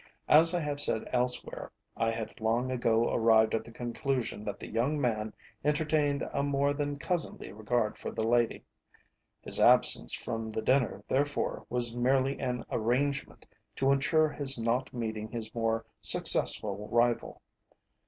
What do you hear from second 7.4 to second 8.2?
regard for